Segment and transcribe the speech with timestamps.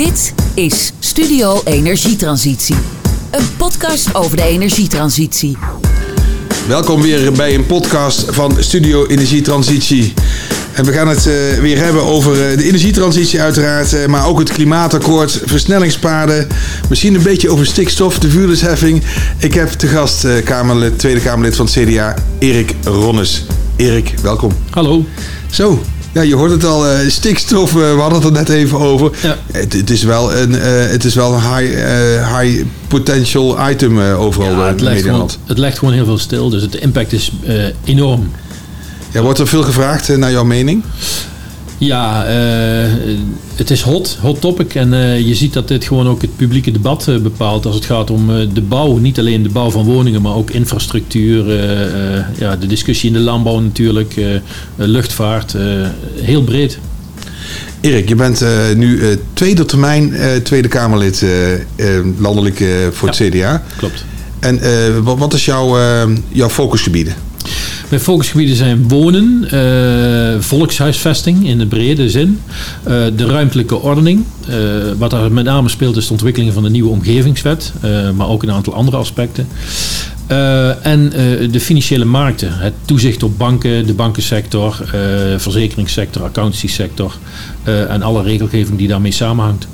[0.00, 2.74] Dit is Studio Energietransitie.
[3.30, 5.56] Een podcast over de energietransitie.
[6.68, 10.14] Welkom weer bij een podcast van Studio Energietransitie.
[10.72, 14.38] En we gaan het uh, weer hebben over uh, de energietransitie uiteraard, uh, maar ook
[14.38, 16.48] het klimaatakkoord, versnellingspaden,
[16.88, 19.02] misschien een beetje over stikstof, de vuurdersheffing.
[19.38, 23.44] Ik heb te gast Kamerlid, Tweede Kamerlid van het CDA, Erik Ronnes.
[23.76, 24.52] Erik, welkom.
[24.70, 25.04] Hallo.
[25.50, 25.82] Zo,
[26.12, 29.10] ja, je hoort het al, uh, stikstof, uh, we hadden het er net even over.
[29.22, 29.36] Ja.
[29.52, 31.76] Het, het, is wel een, uh, het is wel een high,
[32.36, 35.02] high potential item overal ja, het in legt.
[35.02, 37.32] Gewoon, het legt gewoon heel veel stil, dus het impact is
[37.84, 38.30] enorm.
[39.12, 40.84] Ja, wordt er veel gevraagd naar jouw mening?
[41.80, 42.92] Ja, uh,
[43.54, 44.74] het is hot, hot topic.
[44.74, 47.84] En uh, je ziet dat dit gewoon ook het publieke debat uh, bepaalt als het
[47.84, 48.96] gaat om de bouw.
[48.96, 51.44] Niet alleen de bouw van woningen, maar ook infrastructuur.
[52.38, 54.14] ja, de discussie in de landbouw natuurlijk,
[54.76, 55.56] luchtvaart.
[56.14, 56.78] heel breed.
[57.80, 58.44] Erik, je bent
[58.76, 60.12] nu tweede termijn
[60.42, 61.24] Tweede Kamerlid
[62.18, 63.62] landelijk voor het CDA.
[63.76, 64.04] Klopt.
[64.40, 64.60] En
[65.04, 65.78] wat is jouw,
[66.28, 67.14] jouw focusgebieden?
[67.90, 72.40] Mijn focusgebieden zijn wonen, uh, volkshuisvesting in de brede zin,
[72.88, 74.24] uh, de ruimtelijke ordening.
[74.48, 74.54] Uh,
[74.98, 77.72] wat daar met name speelt is de ontwikkeling van de nieuwe omgevingswet,
[78.14, 79.48] maar ook een aantal andere aspecten.
[80.82, 81.10] en
[81.50, 84.76] de financiële markten, het toezicht op banken, de bankensector,
[85.36, 87.18] verzekeringssector, accountancy-sector
[87.64, 89.66] en alle regelgeving die daarmee samenhangt.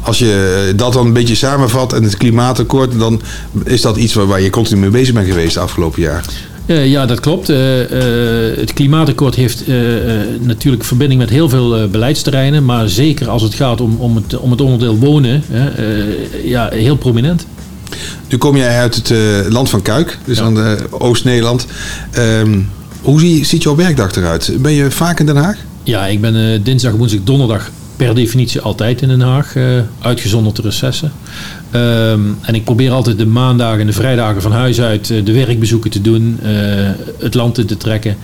[0.00, 3.22] Als je dat dan een beetje samenvat en het klimaatakkoord, dan
[3.64, 6.24] is dat iets waar, waar je continu mee bezig bent geweest de afgelopen jaar.
[6.66, 7.50] Uh, ja, dat klopt.
[7.50, 9.64] Uh, uh, het klimaatakkoord heeft
[10.40, 14.50] natuurlijk verbinding met heel veel beleidsterreinen, maar zeker als het gaat om, om, het, om
[14.50, 15.42] het onderdeel wonen,
[16.44, 17.46] ja, heel prominent.
[18.28, 19.12] Nu kom jij uit het
[19.52, 20.44] land van Kuik, dus ja.
[20.44, 21.66] aan Oost-Nederland.
[22.18, 22.70] Um,
[23.02, 24.52] hoe zie, ziet jouw werkdag eruit?
[24.58, 25.56] Ben je vaak in Den Haag?
[25.82, 30.62] Ja, ik ben dinsdag, woensdag, donderdag per definitie altijd in Den Haag, uh, uitgezonderd de
[30.62, 31.12] recessen.
[31.74, 35.32] Um, en ik probeer altijd de maandagen en de vrijdagen van huis uit uh, de
[35.32, 36.50] werkbezoeken te doen, uh,
[37.18, 38.16] het land in te trekken.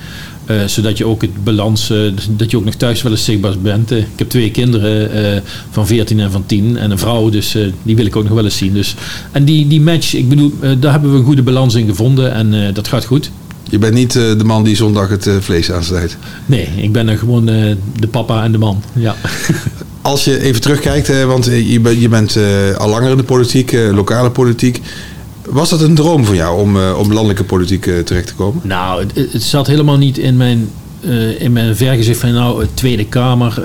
[0.65, 1.93] zodat je ook het balans,
[2.29, 3.91] dat je ook nog thuis wel eens zichtbaar bent.
[3.91, 8.05] ik heb twee kinderen van 14 en van 10 en een vrouw, dus die wil
[8.05, 8.73] ik ook nog wel eens zien.
[8.73, 8.95] Dus,
[9.31, 12.73] en die, die match, ik bedoel, daar hebben we een goede balans in gevonden en
[12.73, 13.31] dat gaat goed.
[13.69, 16.17] Je bent niet uh, de man die zondag het uh, vlees aansnijdt.
[16.45, 18.83] Nee, ik ben er gewoon uh, de papa en de man.
[18.93, 19.15] Ja.
[20.01, 22.37] Als je even terugkijkt, want je, ben, je bent
[22.77, 24.81] al langer in de politiek, lokale politiek.
[25.45, 28.61] Was dat een droom van jou om, om landelijke politiek terecht te komen?
[28.63, 30.69] Nou, het, het, zat helemaal niet in mijn,
[31.37, 33.63] in mijn vergezicht van nou, Tweede Kamer,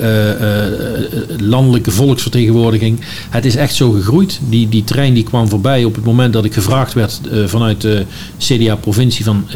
[1.38, 3.00] landelijke volksvertegenwoordiging.
[3.30, 4.40] Het is echt zo gegroeid.
[4.48, 8.04] Die, die trein die kwam voorbij op het moment dat ik gevraagd werd vanuit de
[8.38, 9.46] CDA-provincie van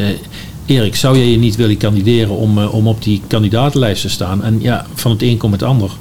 [0.65, 4.43] Erik, zou jij je niet willen kandideren om, om op die kandidatenlijst te staan?
[4.43, 5.91] En ja, van het een komt het ander.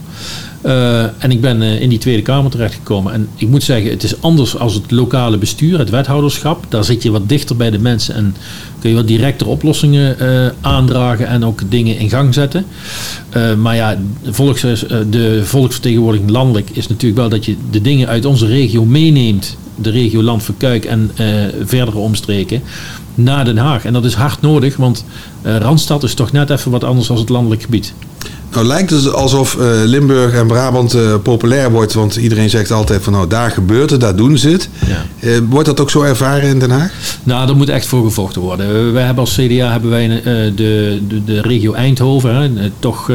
[0.65, 3.13] Uh, en ik ben uh, in die Tweede Kamer terechtgekomen.
[3.13, 6.65] En ik moet zeggen, het is anders als het lokale bestuur, het wethouderschap.
[6.69, 8.37] Daar zit je wat dichter bij de mensen en
[8.81, 10.17] kun je wat directer oplossingen
[10.61, 12.65] aandragen en ook dingen in gang zetten.
[13.59, 14.61] maar ja, volks,
[15.11, 19.57] de volksvertegenwoordiging landelijk is natuurlijk wel dat je de dingen uit onze regio meeneemt.
[19.83, 21.11] De regio Land van Kuik en
[21.65, 22.63] verdere omstreken
[23.15, 23.85] naar Den Haag.
[23.85, 25.05] En dat is hard nodig, want
[25.47, 27.95] uh, Randstad is toch net even wat anders dan het landelijk gebied.
[28.53, 33.03] Nou lijkt het alsof uh, Limburg en Brabant uh, populair wordt, want iedereen zegt altijd
[33.03, 34.69] van nou daar gebeurt het, daar doen ze het.
[34.87, 35.29] Ja.
[35.29, 36.93] Uh, wordt dat ook zo ervaren in Den Haag?
[37.23, 38.93] Nou, daar moet echt voor gevochten worden.
[38.93, 43.11] Wij hebben als CDA hebben wij de, de, de regio Eindhoven, hè, toch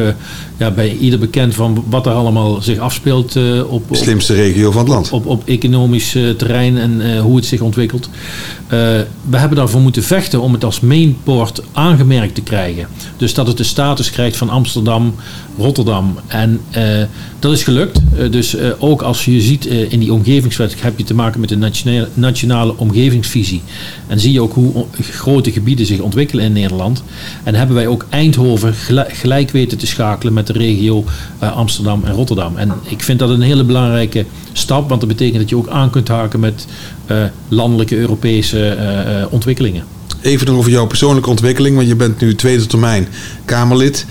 [0.57, 3.35] ja, bij ieder bekend van wat er allemaal zich afspeelt
[3.67, 3.95] op, op...
[3.95, 5.09] Slimste regio van het land.
[5.09, 8.09] Op, op economisch terrein en hoe het zich ontwikkelt.
[9.29, 12.88] we hebben daarvoor moeten vechten om het als mainport aangemerkt te krijgen.
[13.17, 15.16] Dus dat het de status krijgt van Amsterdam,
[15.57, 16.16] Rotterdam.
[16.27, 16.83] En uh,
[17.39, 17.99] dat is gelukt.
[18.31, 22.07] Dus ook als je ziet in die omgevingswet heb je te maken met de nationale,
[22.13, 23.61] nationale omgevingsvisie.
[24.07, 27.03] En zie je ook hoe grote gebieden zich ontwikkelen in Nederland.
[27.43, 31.03] En hebben wij ook Eindhoven gelijk, gelijk weten te schakelen met de regio
[31.40, 32.57] Amsterdam en Rotterdam.
[32.57, 35.90] En ik vind dat een hele belangrijke stap, want dat betekent dat je ook aan
[35.90, 36.65] kunt haken met
[37.47, 38.77] landelijke Europese
[39.29, 39.83] ontwikkelingen.
[40.21, 43.07] Even nog over jouw persoonlijke ontwikkeling, want je bent nu tweede termijn
[43.45, 44.05] Kamerlid.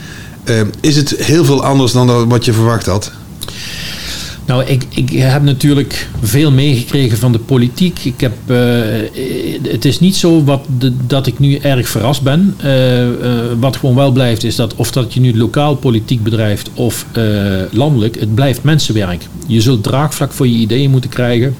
[0.80, 3.12] Is het heel veel anders dan wat je verwacht had?
[4.46, 8.04] Nou, ik, ik heb natuurlijk veel meegekregen van de politiek.
[8.04, 8.56] Ik heb, uh,
[9.62, 12.56] het is niet zo wat de, dat ik nu erg verrast ben.
[12.64, 13.06] Uh,
[13.60, 17.06] wat gewoon wel blijft is dat of dat je nu lokaal politiek bedrijft of
[17.70, 19.26] landelijk, het blijft mensenwerk.
[19.46, 21.56] Je zult draagvlak voor je ideeën moeten krijgen.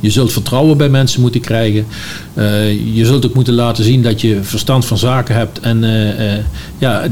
[0.00, 1.86] Je zult vertrouwen bij mensen moeten krijgen.
[2.34, 5.60] Uh, je zult ook moeten laten zien dat je verstand van zaken hebt.
[5.60, 6.38] En uh, uh,
[6.78, 7.08] ja,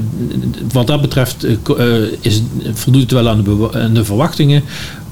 [0.72, 1.46] wat dat betreft
[2.20, 2.42] is,
[2.72, 4.62] voldoet het wel aan de, de verwachtingen.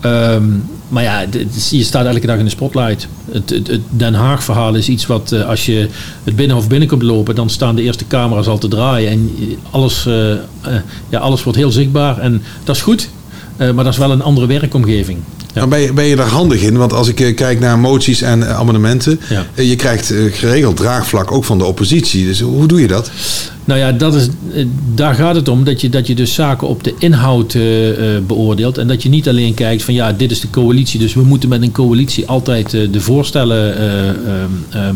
[0.04, 1.24] Um, maar ja,
[1.70, 3.08] je staat elke dag in de spotlight.
[3.30, 5.88] Het Den Haag-verhaal is iets wat als je
[6.24, 9.10] het binnenhof binnenkomt lopen, dan staan de eerste camera's al te draaien.
[9.10, 9.30] En
[9.70, 10.08] alles,
[11.08, 12.18] ja, alles wordt heel zichtbaar.
[12.18, 13.08] En dat is goed,
[13.56, 15.18] maar dat is wel een andere werkomgeving.
[15.54, 15.66] Ja.
[15.66, 16.76] ben, je, ben je daar handig in?
[16.76, 19.46] Want als ik eh, kijk naar moties en uh, amendementen, ja.
[19.54, 22.26] uh, je krijgt geregeld draagvlak ook van de oppositie.
[22.26, 23.10] Dus hoe doe je dat?
[23.64, 24.28] Nou ja, dat is,
[24.94, 27.56] daar gaat het om dat je, dat je dus zaken op de inhoud
[28.26, 28.78] beoordeelt.
[28.78, 31.48] En dat je niet alleen kijkt van ja, dit is de coalitie, dus we moeten
[31.48, 33.76] met een coalitie altijd de voorstellen
[34.70, 34.94] ehm,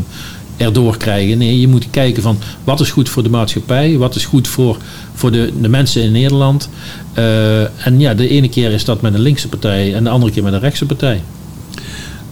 [0.59, 1.39] erdoor krijgen.
[1.39, 4.77] Nee, je moet kijken van wat is goed voor de maatschappij, wat is goed voor,
[5.15, 6.69] voor de, de mensen in Nederland.
[7.19, 10.33] Uh, en ja, de ene keer is dat met een linkse partij en de andere
[10.33, 11.23] keer met een rechtse partij.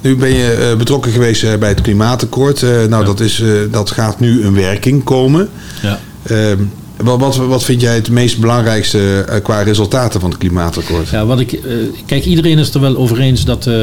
[0.00, 2.62] Nu ben je uh, betrokken geweest uh, bij het klimaatakkoord.
[2.62, 3.02] nou, ja.
[3.02, 5.48] dat, is, dat gaat nu een werking komen.
[5.82, 5.98] Ja.
[6.96, 11.08] Wat, wat, wat vind jij het meest belangrijkste uh, qua resultaten van het klimaatakkoord?
[11.08, 11.60] Ja, wat ik, uh,
[12.06, 13.74] kijk, iedereen is er wel over eens dat uh,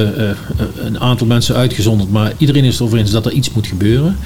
[0.75, 4.17] een aantal mensen uitgezonderd, maar iedereen is er over eens dat er iets moet gebeuren.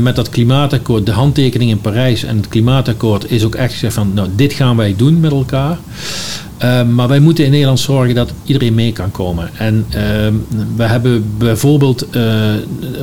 [0.00, 4.14] met dat klimaatakkoord, de handtekening in Parijs en het klimaatakkoord is ook echt gezegd van,
[4.14, 5.78] nou, dit gaan wij doen met elkaar.
[6.62, 9.50] Uh, maar wij moeten in Nederland zorgen dat iedereen mee kan komen.
[9.56, 9.94] En uh,
[10.76, 12.52] we hebben bijvoorbeeld uh,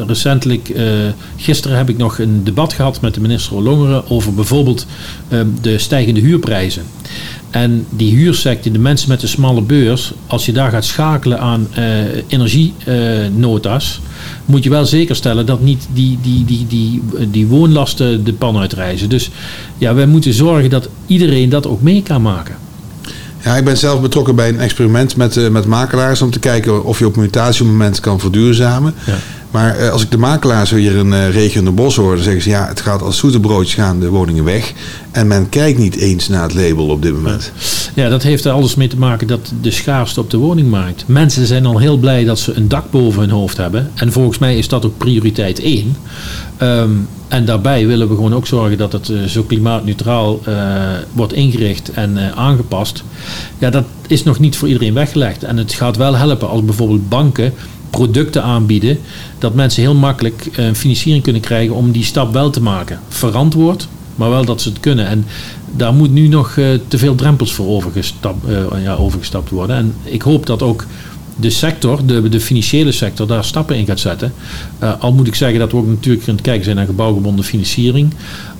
[0.07, 0.73] recentelijk,
[1.35, 4.85] gisteren heb ik nog een debat gehad met de minister Longeren over bijvoorbeeld
[5.29, 6.83] ehm, de stijgende huurprijzen.
[7.49, 11.67] En die huursector, de mensen met de smalle beurs, als je daar gaat schakelen aan
[12.27, 14.01] energienota's,
[14.45, 18.57] moet je wel zeker stellen dat niet die, die, die, die, die woonlasten de pan
[18.57, 19.09] uitreizen.
[19.09, 19.29] Dus
[19.77, 22.64] ja, wij moeten zorgen dat iedereen dat ook mee kan maken.
[23.45, 26.83] Ja, ik ben zelf betrokken bij een experiment met, uh, met makelaars om te kijken
[26.83, 28.93] of je op mutatiemoment kan verduurzamen.
[29.05, 29.15] Ja.
[29.51, 32.41] Maar uh, als ik de makelaars hier in uh, regio de Bos hoor, dan zeggen
[32.41, 34.73] ze ja, het gaat als zoete broodjes gaan de woningen weg.
[35.11, 37.51] En men kijkt niet eens naar het label op dit moment.
[37.55, 37.61] Ja,
[37.95, 41.03] dat heeft er alles mee te maken dat de schaarste op de woningmarkt.
[41.07, 43.91] Mensen zijn al heel blij dat ze een dak boven hun hoofd hebben.
[43.95, 45.95] En volgens mij is dat ook prioriteit één.
[46.61, 50.55] Um, en daarbij willen we gewoon ook zorgen dat het uh, zo klimaatneutraal uh,
[51.13, 53.03] wordt ingericht en uh, aangepast.
[53.57, 55.43] Ja, dat is nog niet voor iedereen weggelegd.
[55.43, 57.53] En het gaat wel helpen als bijvoorbeeld banken
[57.89, 58.97] producten aanbieden,
[59.39, 62.99] dat mensen heel makkelijk financiering kunnen krijgen om die stap wel te maken.
[63.07, 65.07] Verantwoord, maar wel dat ze het kunnen.
[65.07, 65.25] En
[65.77, 66.53] daar moet nu nog
[66.87, 68.45] te veel drempels voor overgestapt,
[68.83, 69.75] ja, overgestapt worden.
[69.75, 70.85] En ik hoop dat ook
[71.35, 74.33] de sector, de, de financiële sector, daar stappen in gaat zetten.
[74.83, 77.45] Uh, al moet ik zeggen dat we ook natuurlijk aan het kijken zijn naar gebouwgebonden
[77.45, 78.13] financiering.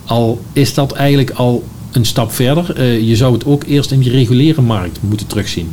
[0.04, 2.82] Al is dat eigenlijk al een stap verder.
[3.02, 5.70] Je zou het ook eerst in die reguliere markt moeten terugzien.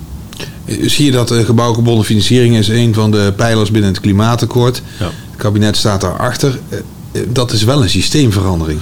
[0.81, 4.81] Zie je dat gebouwgebonden financiering is een van de pijlers binnen het klimaatakkoord.
[4.99, 5.05] Ja.
[5.05, 6.59] Het kabinet staat daarachter.
[7.29, 8.79] dat is wel een systeemverandering.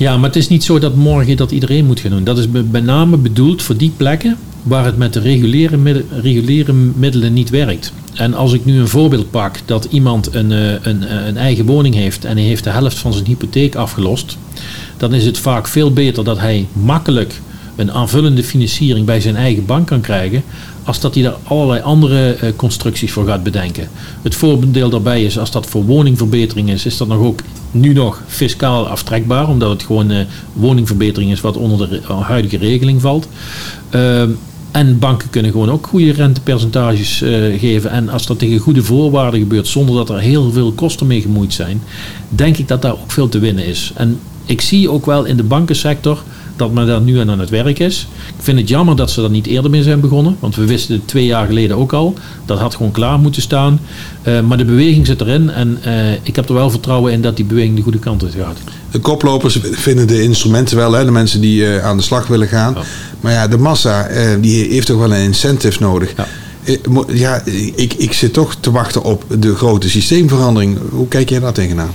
[0.00, 2.24] Ja, maar het is niet zo dat morgen dat iedereen moet gaan doen.
[2.24, 7.32] Dat is met name bedoeld voor die plekken waar het met de reguliere, reguliere middelen
[7.32, 7.92] niet werkt.
[8.14, 11.66] En als ik nu een voorbeeld pak dat iemand een, eh, een, eh, een eigen
[11.66, 14.36] woning heeft en hij heeft de helft van zijn hypotheek afgelost,
[14.96, 17.40] dan is het vaak veel beter dat hij makkelijk
[17.76, 20.42] een aanvullende financiering bij zijn eigen bank kan krijgen,
[20.84, 23.88] als dat hij daar allerlei andere uh, constructies voor gaat bedenken.
[24.22, 27.40] Het voordeel daarbij is, als dat voor woningverbetering is, is dat nog ook
[27.70, 30.18] nu nog fiscaal aftrekbaar, omdat het gewoon uh,
[30.52, 33.28] woningverbetering is wat onder de huidige regeling valt.
[33.90, 34.22] Uh,
[34.70, 37.18] en banken kunnen gewoon ook goede rentepercentages
[37.58, 37.90] geven.
[37.90, 41.52] En als dat tegen goede voorwaarden gebeurt, zonder dat er heel veel kosten mee gemoeid
[41.52, 41.82] zijn,
[42.28, 43.92] denk ik dat daar ook veel te winnen is.
[43.94, 46.22] En ik zie ook wel in de bankensector
[46.60, 48.06] dat men daar nu aan het werk is.
[48.26, 50.36] Ik vind het jammer dat ze er niet eerder mee zijn begonnen.
[50.40, 52.14] Want we wisten het twee jaar geleden ook al.
[52.46, 53.80] Dat had gewoon klaar moeten staan.
[54.24, 55.50] Uh, maar de beweging zit erin.
[55.50, 58.34] En uh, ik heb er wel vertrouwen in dat die beweging de goede kant uit
[58.34, 58.58] gaat.
[58.90, 60.92] De koplopers vinden de instrumenten wel.
[60.92, 61.04] Hè?
[61.04, 62.74] De mensen die uh, aan de slag willen gaan.
[62.74, 62.82] Ja.
[63.20, 64.08] Maar ja, de massa
[64.40, 66.12] die heeft toch wel een incentive nodig.
[66.16, 66.26] Ja.
[67.08, 67.42] Ja,
[67.74, 70.78] ik, ik zit toch te wachten op de grote systeemverandering.
[70.90, 71.90] Hoe kijk jij daar tegenaan?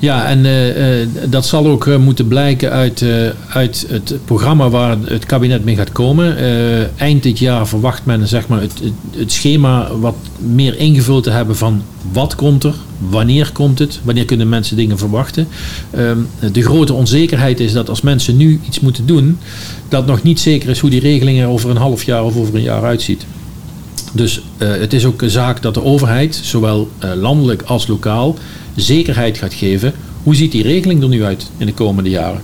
[0.00, 3.04] Ja, en uh, uh, dat zal ook uh, moeten blijken uit,
[3.48, 6.36] uit het programma waar het kabinet mee gaat komen.
[6.96, 11.30] eind dit jaar verwacht men zeg maar, het, het, het, schema wat meer ingevuld te
[11.30, 15.48] hebben van wat komt er, wanneer komt het, wanneer kunnen mensen dingen verwachten.
[15.90, 16.18] Ehm,
[16.52, 19.38] de grote onzekerheid is dat als mensen nu iets moeten doen,
[19.88, 22.54] dat nog niet zeker is hoe die regeling er over een half jaar of over
[22.54, 23.26] een jaar uitziet.
[24.12, 28.36] Dus het is ook een zaak dat de overheid, zowel landelijk als lokaal,
[28.74, 29.92] zekerheid gaat geven.
[30.22, 32.40] Hoe ziet die regeling er nu uit in de komende jaren?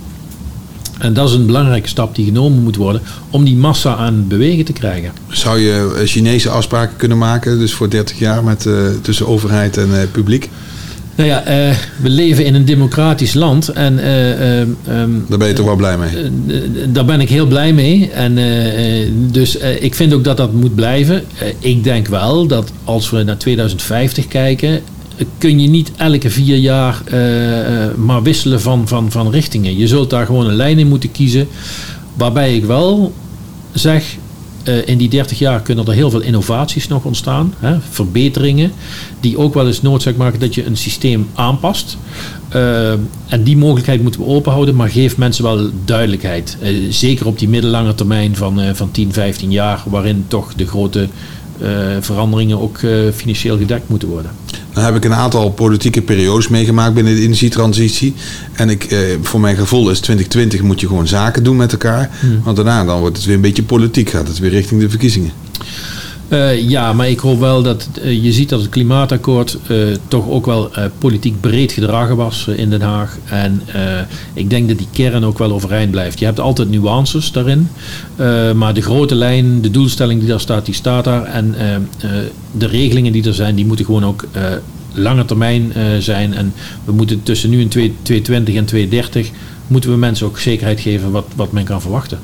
[0.97, 4.27] En dat is een belangrijke stap die genomen moet worden om die massa aan het
[4.27, 5.11] bewegen te krijgen.
[5.27, 9.77] Zou je eh, Chinese afspraken kunnen maken, dus voor 30 jaar met, uh, tussen overheid
[9.77, 10.49] en uh, publiek?
[11.15, 13.93] Nou ja, uh, we leven in een democratisch land en...
[13.99, 16.91] Uh, um, daar ben je toch wel blij mee?
[16.91, 18.09] daar ben ik heel blij mee.
[18.11, 18.37] En,
[19.31, 21.23] dus ik vind ook dat dat moet blijven.
[21.59, 24.81] ik denk wel dat als we naar 2050 kijken...
[25.37, 27.01] kun je niet elke vier jaar
[27.95, 29.77] maar wisselen van, van, van richtingen.
[29.77, 31.47] Je zult daar gewoon een lijn in moeten kiezen.
[32.13, 33.13] Waarbij ik wel
[33.73, 34.17] zeg,
[34.67, 37.53] uh, in die 30 jaar kunnen er heel veel innovaties nog ontstaan.
[37.59, 38.71] Hè, verbeteringen.
[39.19, 41.97] Die ook wel eens noodzaak maken dat je een systeem aanpast.
[43.27, 44.75] En die mogelijkheid moeten we openhouden.
[44.75, 46.57] Maar geef mensen wel duidelijkheid.
[46.89, 49.83] Zeker op die middellange termijn van, van 10, 15 jaar.
[49.85, 51.07] Waarin toch de grote
[51.99, 52.79] veranderingen ook
[53.13, 54.31] financieel gedekt moeten worden.
[54.77, 58.13] Dan heb ik een aantal politieke periodes meegemaakt binnen de energietransitie.
[58.53, 62.09] En ik, eh, voor mijn gevoel is 2020 moet je gewoon zaken doen met elkaar.
[62.19, 62.41] Hmm.
[62.43, 64.09] Want daarna dan wordt het weer een beetje politiek.
[64.09, 65.31] Gaat het weer richting de verkiezingen.
[66.29, 70.29] Uh, ja, maar ik hoop wel dat uh, je ziet dat het klimaatakkoord uh, toch
[70.29, 73.17] ook wel politiek breed gedragen was in Den Haag.
[73.25, 73.61] En
[74.33, 76.19] ik denk dat die kern ook wel overeind blijft.
[76.19, 77.69] Je hebt altijd nuances daarin.
[78.55, 81.23] maar de grote lijn, de doelstelling die daar staat, die staat daar.
[81.23, 81.55] En
[82.51, 84.25] de regelingen die er zijn, die moeten gewoon ook
[84.93, 86.33] lange termijn zijn.
[86.33, 86.53] En
[86.85, 89.29] we moeten tussen nu en 2020 en 2030
[89.67, 92.19] moeten we mensen ook zekerheid geven wat, wat men kan verwachten.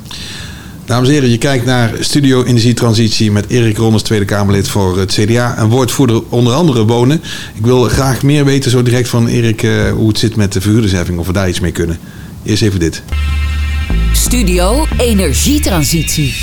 [0.85, 5.11] Dames en heren, je kijkt naar Studio Energietransitie met Erik Ronnes, Tweede Kamerlid voor het
[5.11, 7.21] CDA en woordvoerder onder andere wonen.
[7.53, 10.61] Ik wil graag meer weten zo direct van Erik uh, hoe het zit met de
[10.61, 11.97] verhuurdersheffing, of we daar iets mee kunnen.
[12.43, 13.03] Eerst even dit.
[14.13, 16.33] Studio Energietransitie.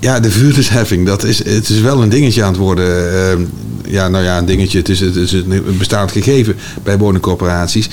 [0.00, 3.12] Ja, de verhuurdersheffing, dat is, het is wel een dingetje aan het worden.
[3.12, 3.46] Uh,
[3.92, 4.78] ja, nou ja, een dingetje.
[4.78, 7.88] Het is, het is een bestaand gegeven bij woningcorporaties.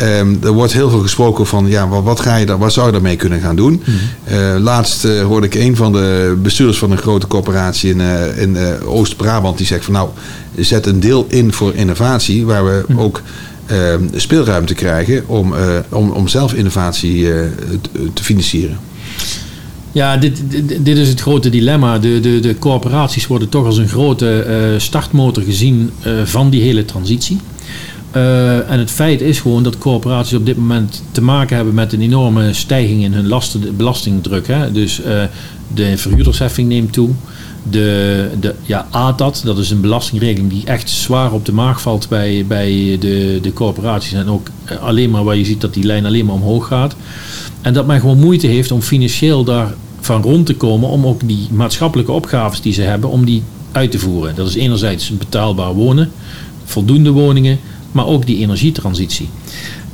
[0.00, 2.86] Um, er wordt heel veel gesproken van, ja, wat, wat, ga je daar, wat zou
[2.86, 3.82] je daarmee kunnen gaan doen?
[3.84, 3.96] Mhm.
[4.34, 8.38] Uh, laatst uh, hoorde ik een van de bestuurders van een grote corporatie in, uh,
[8.40, 10.08] in Oost-Brabant, die zegt van nou,
[10.56, 13.00] zet een deel in voor innovatie, waar we mm.
[13.00, 13.22] ook
[13.66, 15.54] ehm, speelruimte krijgen om,
[15.88, 17.28] om, om zelf innovatie
[18.14, 18.78] te financieren.
[19.92, 20.42] Ja, dit,
[20.84, 21.98] dit, is het grote dilemma.
[21.98, 26.62] De, de, de corporaties worden toch als een grote uh, startmotor gezien uh, van die
[26.62, 27.38] hele transitie.
[28.16, 31.92] Uh, en het feit is gewoon dat corporaties op dit moment te maken hebben met
[31.92, 34.46] een enorme stijging in hun lasten, belastingdruk.
[34.46, 34.72] Hè?
[34.72, 35.00] Dus
[35.74, 37.10] de verhuurdersheffing neemt toe.
[37.70, 42.08] De, de ja, ATAT, dat is een belastingregeling die echt zwaar op de maag valt
[42.08, 44.12] bij, bij de, de corporaties.
[44.12, 44.46] En ook
[44.80, 46.96] alleen maar waar je ziet dat die lijn alleen maar omhoog gaat.
[47.60, 50.88] En dat men gewoon moeite heeft om financieel daarvan rond te komen.
[50.88, 53.42] Om ook die maatschappelijke opgaves die ze hebben, om die
[53.72, 54.34] uit te voeren.
[54.34, 56.10] Dat is enerzijds betaalbaar wonen,
[56.64, 57.58] voldoende woningen,
[57.92, 59.28] maar ook die energietransitie.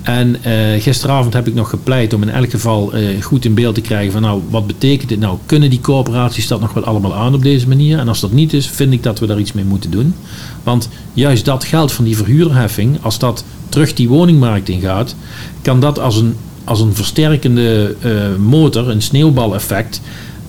[0.03, 3.75] En uh, gisteravond heb ik nog gepleit om in elk geval uh, goed in beeld
[3.75, 5.39] te krijgen van nou, wat betekent dit nou?
[5.47, 7.99] Kunnen die corporaties dat nog wel allemaal aan op deze manier?
[7.99, 10.15] En als dat niet is, vind ik dat we daar iets mee moeten doen.
[10.63, 15.17] Want juist dat geld van die verhuurderheffing, als dat terug die woningmarkt ingaat,
[15.63, 16.35] kan dat als een
[16.69, 20.01] als een versterkende uh, motor, een sneeuwbaleffect,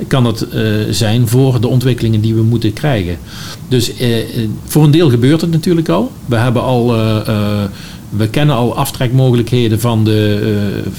[0.08, 3.18] kan uh, zijn voor de ontwikkelingen die we moeten krijgen.
[3.68, 3.92] Dus
[4.66, 6.12] voor een deel gebeurt het natuurlijk al.
[6.26, 6.96] We hebben al
[8.10, 10.40] we kennen al aftrekmogelijkheden van de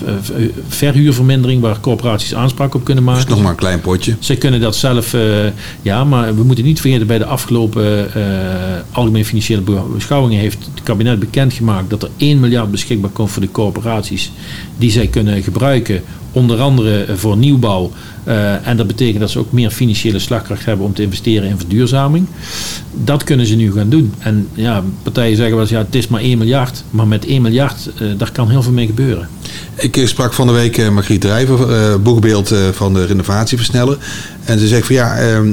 [0.07, 3.21] uh, verhuurvermindering waar corporaties aanspraak op kunnen maken.
[3.21, 4.17] Dat is nog maar een klein potje.
[4.19, 5.23] Ze kunnen dat zelf, uh,
[5.83, 8.09] ja, maar we moeten niet vergeten bij de afgelopen
[8.91, 9.63] algemene financiële
[9.95, 14.33] beschouwingen heeft het kabinet bekendgemaakt dat er 1 miljard beschikbaar komt voor de corporaties
[14.77, 16.03] die zij kunnen gebruiken,
[16.33, 17.91] onder andere voor nieuwbouw.
[18.65, 22.27] en dat betekent dat ze ook meer financiële slagkracht hebben om te investeren in verduurzaming.
[23.05, 24.13] Dat kunnen ze nu gaan doen.
[24.19, 26.85] En ja, partijen zeggen wel eens, ja, het is maar 1 miljard.
[26.91, 29.29] Maar met 1 miljard, uh, daar kan heel veel mee gebeuren.
[29.81, 33.99] Ik eh, sprak van de week uh, Margriet Drijver, uh, boekbeeld van de renovatie versnellen.
[34.45, 35.53] En ze zegt van ja, ehm,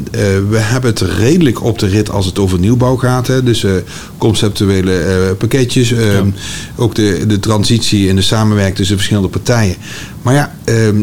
[0.49, 3.27] we hebben het redelijk op de rit als het over nieuwbouw gaat.
[3.27, 3.43] Hè.
[3.43, 3.65] Dus
[4.17, 6.29] conceptuele pakketjes, ehm,
[6.75, 9.75] ook de, de transitie en de samenwerking tussen verschillende partijen.
[10.21, 11.01] Maar ja, ehm,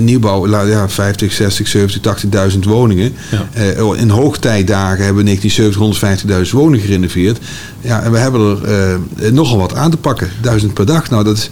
[0.00, 3.12] nieuwbouw, ja, 50, 60, 70, 80.000 woningen.
[3.30, 3.48] Ja.
[3.78, 7.38] Uh, in hoogtijdagen hebben we 1970, 150.000 woningen gerenoveerd.
[7.80, 10.30] Ja, en we hebben er uh, nogal wat aan te pakken.
[10.40, 11.10] Duizend per dag.
[11.10, 11.50] Nou, dat is,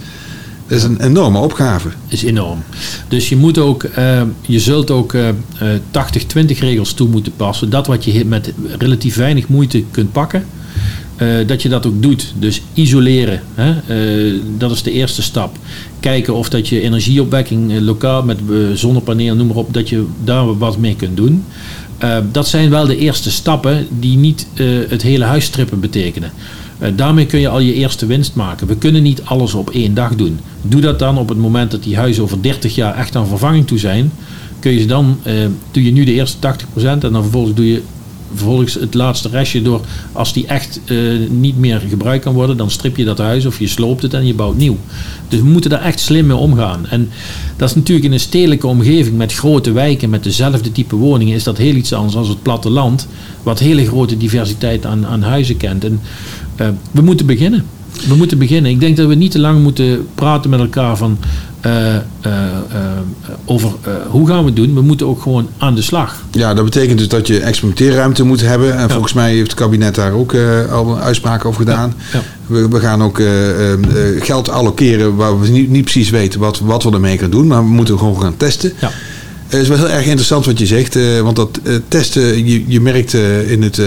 [0.73, 1.89] dat is een enorme opgave.
[2.07, 2.63] Is enorm.
[3.07, 7.69] Dus je moet ook, uh, je zult ook 80-20 regels toe moeten passen.
[7.69, 10.45] Dat wat je met relatief weinig moeite kunt pakken
[11.45, 12.33] dat je dat ook doet.
[12.39, 13.73] Dus isoleren, hè?
[14.57, 15.57] Dat is de eerste stap.
[15.99, 18.39] Kijken of dat je energieopwekking lokaal met
[18.73, 21.43] zonnepanelen, noem maar op, dat je daar wat mee kunt doen.
[22.31, 24.47] dat zijn wel de eerste stappen die niet
[24.87, 26.31] het hele huis strippen betekenen.
[26.79, 28.67] Eh, daarmee kun je al je eerste winst maken.
[28.67, 30.39] We kunnen niet alles op één dag doen.
[30.61, 33.67] Doe dat dan op het moment dat die huizen over 30 jaar echt aan vervanging
[33.67, 34.11] toe zijn.
[34.59, 35.33] Kun je ze dan, eh,
[35.71, 37.81] doe je nu de eerste 80% en dan vervolgens doe je
[38.35, 40.97] vervolgens het laatste restje door, als die echt eh,
[41.29, 44.25] niet meer gebruikt kan worden, dan strip je dat huis of je sloopt het en
[44.25, 44.77] je bouwt nieuw.
[45.27, 46.87] Dus we moeten daar echt slim mee omgaan.
[46.87, 47.09] En
[47.57, 51.43] dat is natuurlijk in een stedelijke omgeving met grote wijken, met dezelfde type woningen, is
[51.43, 53.07] dat heel iets anders dan het platteland,
[53.43, 55.83] wat hele grote diversiteit aan, aan huizen kent.
[55.83, 55.99] En
[56.61, 57.65] uh, we moeten beginnen.
[58.07, 58.71] We moeten beginnen.
[58.71, 61.17] Ik denk dat we niet te lang moeten praten met elkaar van
[61.65, 62.31] uh, uh,
[63.45, 63.71] over
[64.07, 64.73] hoe gaan we het doen.
[64.73, 66.23] We moeten ook gewoon aan de slag.
[66.31, 68.77] Ja, dat betekent dus dat je experimenteerruimte moet hebben.
[68.77, 70.35] En volgens mij heeft het kabinet daar ook
[70.71, 71.93] al een uitspraak over gedaan.
[72.13, 72.21] Ja.
[72.45, 73.21] We, we, gaan ook
[74.19, 77.47] geld allokeren waar we niet, niet precies weten wat, wat we ermee gaan doen.
[77.47, 78.73] Maar we moeten gewoon gaan testen.
[78.79, 78.91] Ja.
[79.53, 82.63] Het is wel heel erg interessant wat je zegt, uh, want dat uh, testen, je,
[82.67, 83.81] je merkt uh, in het,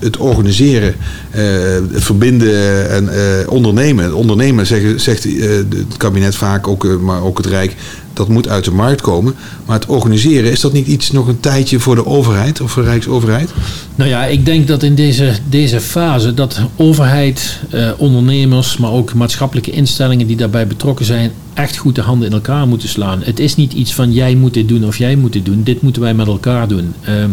[0.00, 0.94] het organiseren,
[1.30, 3.08] het verbinden en
[3.48, 4.14] ondernemen.
[4.14, 7.74] Ondernemen zeggen, zegt het kabinet vaak, ook, maar ook het Rijk,
[8.16, 9.34] dat moet uit de markt komen.
[9.66, 12.82] Maar het organiseren, is dat niet iets nog een tijdje voor de overheid of voor
[12.82, 13.50] de Rijksoverheid?
[13.94, 19.14] Nou ja, ik denk dat in deze, deze fase dat overheid, eh, ondernemers, maar ook
[19.14, 23.22] maatschappelijke instellingen die daarbij betrokken zijn, echt goed de handen in elkaar moeten slaan.
[23.22, 25.62] Het is niet iets van jij moet dit doen of jij moet dit doen.
[25.62, 26.94] Dit moeten wij met elkaar doen.
[27.08, 27.24] Uh,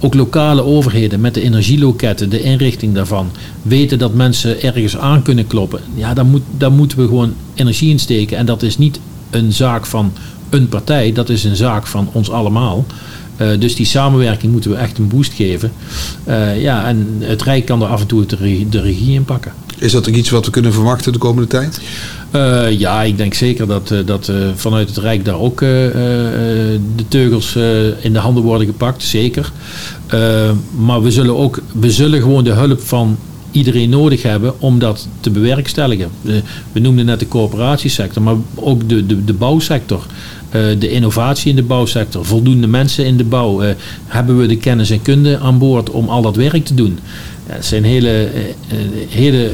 [0.00, 3.30] ook lokale overheden met de energieloketten, de inrichting daarvan,
[3.62, 5.80] weten dat mensen ergens aan kunnen kloppen.
[5.94, 8.36] Ja, daar, moet, daar moeten we gewoon energie in steken.
[8.36, 9.00] En dat is niet
[9.30, 10.12] een zaak van
[10.50, 12.86] een partij, dat is een zaak van ons allemaal.
[13.40, 15.72] Uh, dus die samenwerking moeten we echt een boost geven.
[16.28, 19.24] Uh, ja, en het Rijk kan er af en toe de regie, de regie in
[19.24, 19.52] pakken.
[19.78, 21.80] Is dat ook iets wat we kunnen verwachten de komende tijd?
[22.34, 27.56] Uh, ja, ik denk zeker dat, dat vanuit het Rijk daar ook de teugels
[28.00, 29.02] in de handen worden gepakt.
[29.02, 29.52] Zeker.
[30.76, 33.18] maar we zullen ook we zullen gewoon de hulp van
[33.50, 36.10] iedereen nodig hebben om dat te bewerkstelligen.
[36.72, 40.06] we noemden net de coöperatiesector, maar ook de, de, de bouwsector.
[40.56, 43.62] Uh, de innovatie in de bouwsector, voldoende mensen in de bouw.
[43.62, 43.70] Uh,
[44.06, 46.98] hebben we de kennis en kunde aan boord om al dat werk te doen?
[47.48, 48.28] Ja, het zijn hele,
[48.72, 48.78] uh,
[49.08, 49.50] hele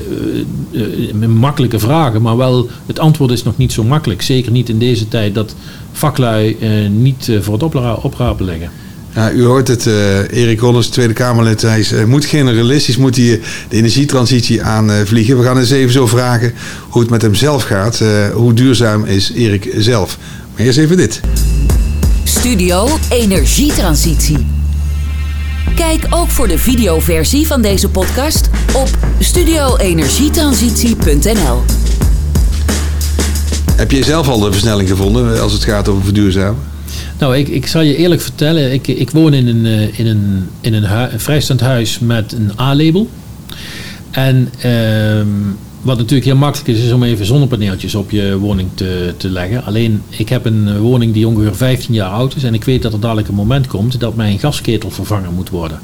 [1.28, 4.22] makkelijke vragen, maar wel het antwoord is nog niet zo makkelijk.
[4.22, 5.54] Zeker niet in deze tijd dat
[5.92, 6.56] vaklui
[6.90, 7.62] niet voor het
[8.02, 8.70] oprapen liggen.
[9.16, 11.62] Ja, u hoort het, uh, Erik Rollers, Tweede Kamerlid.
[11.62, 15.38] Hij is, uh, moet generalistisch moet hij de energietransitie aanvliegen.
[15.38, 16.54] We gaan eens even zo vragen
[16.88, 18.00] hoe het met hem zelf gaat.
[18.00, 20.18] Uh, hoe duurzaam is Erik zelf?
[20.54, 21.20] Maar eerst even dit.
[22.24, 24.46] Studio Energietransitie.
[25.74, 28.88] Kijk ook voor de videoversie van deze podcast op
[29.18, 31.62] studioenergietransitie.nl.
[33.76, 36.74] Heb je zelf al de versnelling gevonden als het gaat over verduurzamen?
[37.18, 38.72] Nou, ik, ik zal je eerlijk vertellen.
[38.72, 42.50] Ik, ik woon in een, eh, in een, in een, een vrijstaand huis met een
[42.60, 43.08] A-label.
[44.10, 45.28] En ehm,
[45.82, 49.64] wat natuurlijk heel makkelijk is, is om even zonnepaneeltjes op je woning te, te leggen.
[49.64, 52.44] Alleen, ik heb een woning die ongeveer 15 jaar oud is.
[52.44, 55.78] En ik weet dat er dadelijk een moment komt dat mijn gasketel vervangen moet worden.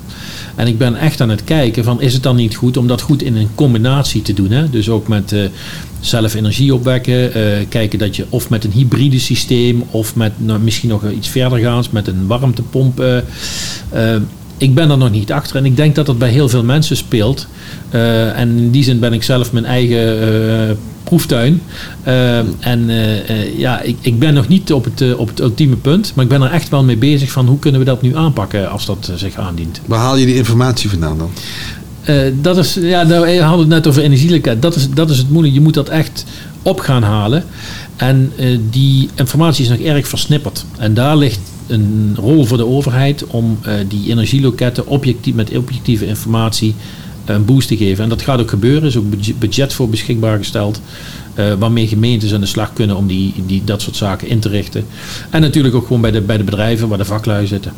[0.54, 3.00] En ik ben echt aan het kijken van, is het dan niet goed om dat
[3.00, 4.50] goed in een combinatie te doen?
[4.50, 4.70] Hè?
[4.70, 5.44] Dus ook met uh,
[6.00, 7.38] zelf energie opwekken.
[7.38, 11.28] Uh, kijken dat je of met een hybride systeem of met nou, misschien nog iets
[11.28, 13.00] verder gaans met een warmtepomp...
[13.00, 14.16] Uh,
[14.56, 16.96] ik ben er nog niet achter en ik denk dat dat bij heel veel mensen
[16.96, 17.46] speelt.
[18.34, 20.78] En in die zin ben ik zelf mijn eigen
[21.12, 21.62] proeftuin.
[22.06, 22.90] Uh, en
[23.56, 26.42] ja, ik, ik ben nog niet op het, op het ultieme punt, maar ik ben
[26.42, 29.36] er echt wel mee bezig van hoe kunnen we dat nu aanpakken als dat zich
[29.36, 29.80] aandient.
[29.86, 31.30] Waar haal je die informatie vandaan dan?
[32.40, 34.62] dat is, ja, nou, we hadden het net over energielijkheid.
[34.62, 35.54] Dat is, dat is het moeilijk.
[35.54, 36.24] Je moet dat echt
[36.62, 37.44] op gaan halen.
[37.96, 38.32] En
[38.70, 40.64] die informatie is nog erg versnipperd.
[40.78, 46.74] En daar ligt een rol voor de overheid om die energieloketten objectief, met objectieve informatie
[46.78, 48.04] eh, een boost te geven.
[48.04, 48.82] En dat gaat ook gebeuren.
[48.82, 50.80] Er is ook budget voor beschikbaar gesteld.
[51.38, 54.48] Uh, waarmee gemeentes aan de slag kunnen om die, die, dat soort zaken in te
[54.48, 54.86] richten.
[55.30, 57.72] En natuurlijk ook gewoon bij de, bij de bedrijven waar de vaklui zitten.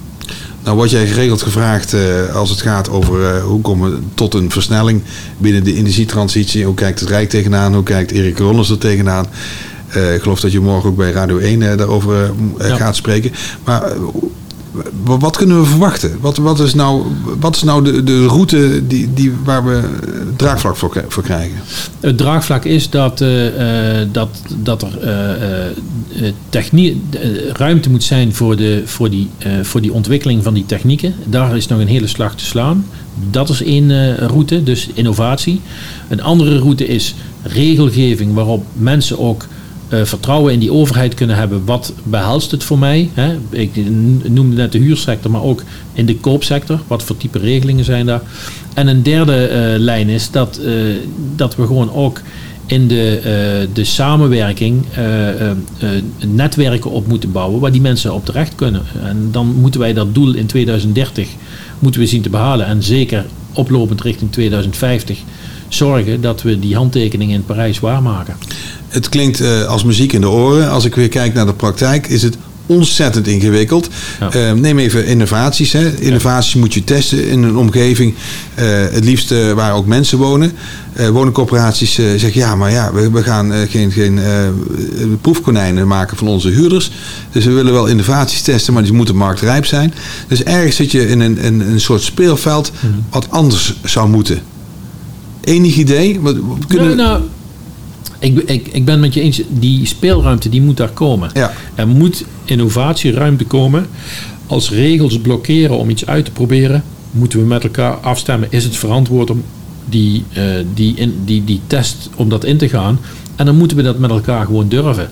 [0.64, 4.34] Nou word jij geregeld gevraagd uh, als het gaat over uh, hoe komen we tot
[4.34, 5.02] een versnelling
[5.38, 6.64] binnen de energietransitie.
[6.64, 7.74] Hoe kijkt het Rijk tegenaan?
[7.74, 9.26] Hoe kijkt Erik Rollers er tegenaan?
[10.14, 13.32] Ik geloof dat je morgen ook bij Radio 1 uh, daarover gaat spreken.
[13.64, 13.92] Maar
[15.04, 16.18] wat kunnen we verwachten?
[16.20, 17.02] Wat, wat, is nou,
[17.40, 19.82] wat is nou de, de route die, die, waar we
[20.36, 20.76] draagvlak
[21.08, 21.56] voor, krijgen?
[22.00, 23.24] Het draagvlak is dat,
[24.12, 24.98] dat, dat er
[27.52, 29.30] ruimte moet zijn voor, de, voor, die,
[29.62, 31.14] voor die ontwikkeling van die technieken.
[31.26, 32.86] Daar is nog een hele slag te slaan.
[33.30, 35.60] Dat is één route, dus innovatie.
[36.08, 39.46] Een andere route is regelgeving waarop mensen ook
[39.88, 41.64] eh, vertrouwen in die overheid kunnen hebben.
[41.64, 43.10] Wat behelst het voor mij?
[43.14, 43.38] Hè?
[43.50, 43.70] Ik
[44.28, 46.80] noemde net de huursector, maar ook in de koopsector.
[46.86, 48.22] Wat voor type regelingen zijn daar?
[48.74, 50.72] En een derde eh, lijn is dat, eh,
[51.36, 52.20] dat we gewoon ook
[52.66, 54.84] in de, de samenwerking
[56.26, 58.82] netwerken op moeten bouwen waar die mensen op terecht kunnen.
[59.02, 61.28] En dan moeten wij dat doel in 2030
[61.78, 62.66] moeten we zien te behalen.
[62.66, 65.18] En zeker oplopend richting 2050
[65.68, 68.36] zorgen dat we die handtekening in Parijs waarmaken.
[68.94, 70.70] Het klinkt uh, als muziek in de oren.
[70.70, 73.88] Als ik weer kijk naar de praktijk, is het ontzettend ingewikkeld.
[74.20, 74.34] Ja.
[74.34, 75.72] Uh, neem even innovaties.
[75.72, 76.00] Hè.
[76.00, 76.58] Innovaties ja.
[76.60, 80.52] moet je testen in een omgeving, uh, het liefst uh, waar ook mensen wonen.
[81.12, 84.20] woningcorporaties zeggen ja, maar ja, we, we gaan geen, geen
[85.20, 86.90] proefkonijnen maken van onze huurders.
[87.32, 89.94] Dus we willen wel innovaties testen, maar die moeten marktrijp zijn.
[90.28, 93.04] Dus ergens zit je in een, een, een soort speelveld mm.
[93.10, 94.38] wat anders zou moeten.
[95.40, 96.20] Enig idee?
[96.20, 96.36] Wat,
[96.68, 96.96] kunnen...
[96.96, 97.22] nou, nou
[98.18, 101.30] ik, ik, ik ben met je eens, die speelruimte die moet daar komen.
[101.34, 101.52] Ja.
[101.74, 103.86] Er moet innovatieruimte komen.
[104.46, 108.48] Als regels blokkeren om iets uit te proberen, moeten we met elkaar afstemmen.
[108.50, 109.42] Is het verantwoord om
[109.84, 112.98] die, uh, die, in, die, die test om dat in te gaan?
[113.36, 115.08] En dan moeten we dat met elkaar gewoon durven.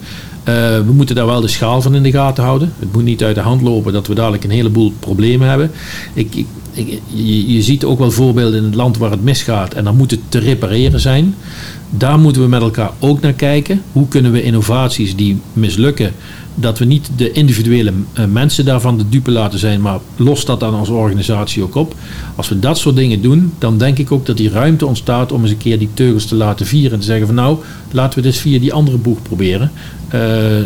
[0.49, 2.73] Uh, we moeten daar wel de schaal van in de gaten houden.
[2.79, 5.71] Het moet niet uit de hand lopen dat we dadelijk een heleboel problemen hebben.
[6.13, 6.47] Ik, ik,
[7.47, 10.21] je, ziet ook wel voorbeelden in het land waar het misgaat en dan moet het
[10.29, 11.35] te repareren zijn.
[11.91, 13.83] Daar moeten we met elkaar ook naar kijken.
[13.93, 16.13] Hoe kunnen we innovaties die mislukken,
[16.55, 20.61] dat we niet de individuele uh, mensen daarvan de dupe laten zijn, maar los dat
[20.61, 21.95] dan als organisatie ook op.
[22.35, 25.43] Als we dat soort dingen doen, dan denk ik ook dat die ruimte ontstaat om
[25.43, 26.93] eens een keer die teugels te laten vieren.
[26.93, 27.59] En te zeggen van nou,
[27.91, 29.71] laten we dit via die andere boeg proberen.
[30.15, 30.21] Uh,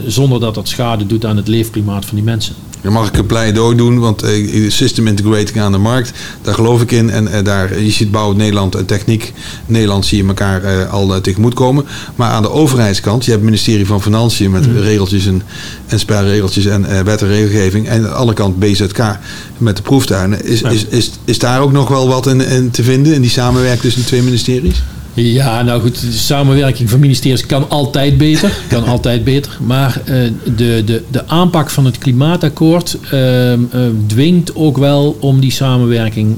[0.07, 2.55] zonder dat dat schade doet aan het leefklimaat van die mensen.
[2.87, 6.83] Dan mag ik een pleidooi doen, want uh, system integrating aan de markt, daar geloof
[6.83, 7.11] ik in.
[7.11, 9.33] En uh, daar, je ziet bouwen Nederland en techniek.
[9.66, 11.85] Nederland zie je elkaar al tegemoet komen.
[12.16, 14.79] Maar aan de overheidskant, je hebt het ministerie van Financiën met mm.
[14.79, 15.42] regeltjes en,
[15.87, 17.88] en spelregeltjes en wet en regelgeving.
[17.88, 19.18] En aan de andere kant BZK
[19.59, 20.44] met de proeftuinen.
[20.44, 20.68] Is, ja.
[20.68, 23.81] is, is, is daar ook nog wel wat in, in te vinden in die samenwerking
[23.81, 24.83] tussen de twee ministeries?
[25.16, 28.59] Ja, nou goed, de samenwerking van ministeries kan altijd beter.
[28.68, 29.59] Kan altijd beter.
[29.61, 33.59] Maar uh, de, de, de aanpak van het klimaatakkoord uh, uh,
[34.07, 36.37] dwingt ook wel om die samenwerking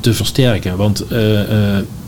[0.00, 0.76] te versterken.
[0.76, 1.04] Want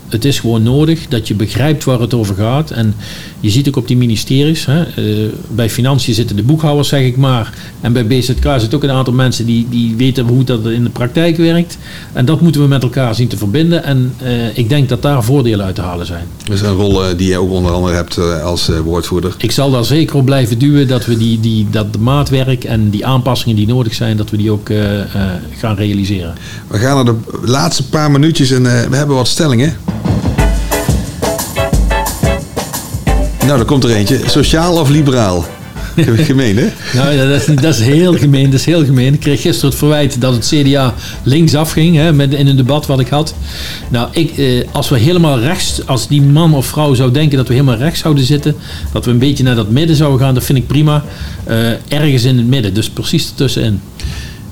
[0.09, 2.71] het is gewoon nodig dat je begrijpt waar het over gaat.
[2.71, 2.95] En
[3.39, 7.17] je ziet ook op die ministeries, hè, uh, bij financiën zitten de boekhouders, zeg ik
[7.17, 7.53] maar.
[7.81, 10.89] En bij BZK zitten ook een aantal mensen die, die weten hoe dat in de
[10.89, 11.77] praktijk werkt.
[12.13, 13.83] En dat moeten we met elkaar zien te verbinden.
[13.83, 16.25] En uh, ik denk dat daar voordelen uit te halen zijn.
[16.43, 19.35] Dat is een rol uh, die je ook onder andere hebt als woordvoerder.
[19.37, 22.89] Ik zal daar zeker op blijven duwen dat we die, die, dat de maatwerk en
[22.89, 24.69] die aanpassingen die nodig zijn, dat we die ook
[25.57, 26.33] gaan realiseren.
[26.67, 29.75] We gaan naar de laatste paar minuutjes en we hebben wat stellingen.
[33.45, 34.19] Nou, dan komt er eentje.
[34.25, 35.45] Sociaal of liberaal?
[36.03, 36.67] gemeen, hè?
[36.99, 38.49] nou ja, dat is, dat is, heel gemeen.
[38.49, 39.13] Dat is heel gemeen.
[39.13, 42.85] Ik kreeg gisteren het verwijt dat het CDA linksaf ging hè, met, in een debat
[42.85, 43.35] wat ik had.
[43.89, 47.47] Nou, ik, eh, als we helemaal rechts, als die man of vrouw zou denken dat
[47.47, 48.55] we helemaal rechts zouden zitten,
[48.91, 51.03] dat we een beetje naar dat midden zouden gaan, dat vind ik prima.
[51.49, 53.81] Uh, ergens in het midden, dus precies ertussenin.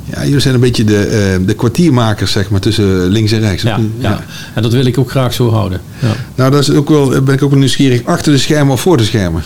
[0.03, 3.63] Ja, jullie zijn een beetje de, uh, de kwartiermakers, zeg maar, tussen links en rechts.
[3.63, 4.23] Ja, ja.
[4.53, 5.81] en dat wil ik ook graag zo houden.
[5.99, 6.15] Ja.
[6.35, 8.05] Nou, dat is ook wel, ben ik ook wel nieuwsgierig.
[8.05, 9.43] Achter de schermen of voor de schermen?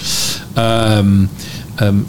[0.57, 1.29] Um,
[1.81, 2.05] um,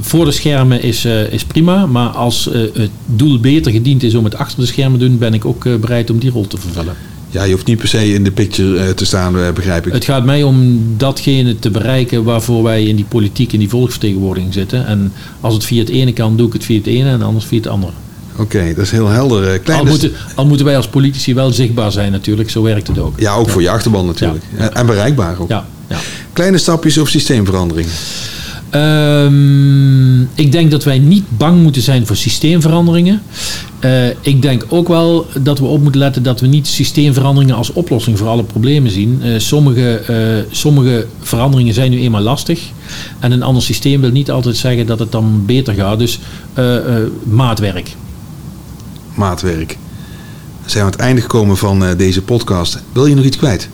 [0.00, 4.14] voor de schermen is, uh, is prima, maar als uh, het doel beter gediend is
[4.14, 6.58] om het achter de schermen te doen, ben ik ook bereid om die rol te
[6.58, 6.94] vervullen.
[7.30, 9.92] Ja, je hoeft niet per se in de picture te staan, begrijp ik.
[9.92, 14.52] Het gaat mij om datgene te bereiken waarvoor wij in die politiek, in die volksvertegenwoordiging
[14.52, 14.86] zitten.
[14.86, 17.44] En als het via het ene kan, doe ik het via het ene en anders
[17.44, 17.92] via het andere.
[18.36, 19.58] Oké, dat is heel helder.
[19.58, 19.84] Kleine...
[19.84, 23.20] Al, moeten, al moeten wij als politici wel zichtbaar zijn natuurlijk, zo werkt het ook.
[23.20, 24.44] Ja, ook voor je achterban natuurlijk.
[24.58, 24.72] Ja.
[24.72, 25.48] En bereikbaar ook.
[25.48, 25.66] Ja.
[25.88, 25.96] ja.
[26.32, 27.86] Kleine stapjes of systeemverandering?
[28.74, 33.22] Um, ik denk dat wij niet bang moeten zijn voor systeemveranderingen.
[33.84, 37.72] Uh, ik denk ook wel dat we op moeten letten dat we niet systeemveranderingen als
[37.72, 39.20] oplossing voor alle problemen zien.
[39.24, 42.60] Uh, sommige, uh, sommige veranderingen zijn nu eenmaal lastig.
[43.18, 45.98] En een ander systeem wil niet altijd zeggen dat het dan beter gaat.
[45.98, 46.18] Dus
[47.24, 47.94] maatwerk
[49.14, 49.76] maatwerk.
[50.62, 52.78] We zijn aan het einde gekomen van uh, deze podcast.
[52.92, 53.68] Wil je nog iets kwijt?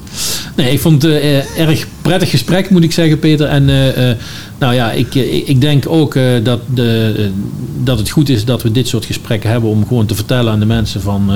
[0.57, 3.47] Nee, ik vond het uh, erg prettig gesprek, moet ik zeggen, Peter.
[3.47, 4.15] En uh,
[4.59, 5.15] nou ja, ik,
[5.47, 7.31] ik denk ook dat, de,
[7.83, 10.61] dat het goed is dat we dit soort gesprekken hebben om gewoon te vertellen aan
[10.61, 11.31] de mensen van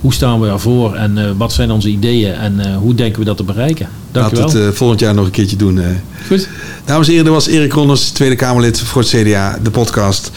[0.00, 3.44] hoe staan we ervoor en wat zijn onze ideeën en hoe denken we dat te
[3.44, 3.88] bereiken.
[4.12, 5.80] Dank Laten we het volgend jaar nog een keertje doen.
[6.26, 6.48] Goed.
[6.84, 10.30] Dames en heren, dat was Erik Ronders, Tweede Kamerlid voor het CDA, de podcast.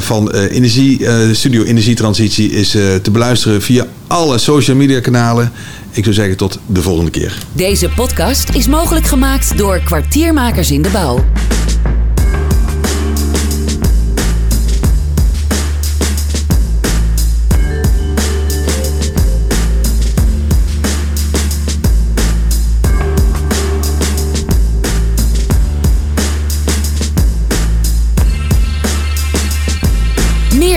[0.00, 2.70] Van energie, de Studio Energietransitie is
[3.02, 5.52] te beluisteren via alle social media kanalen.
[5.90, 7.38] Ik zou zeggen tot de volgende keer.
[7.52, 11.24] Deze podcast is mogelijk gemaakt door kwartiermakers in de bouw.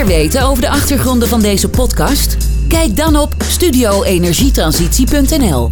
[0.09, 2.37] Weten over de achtergronden van deze podcast?
[2.67, 5.71] Kijk dan op studioenergietransitie.nl.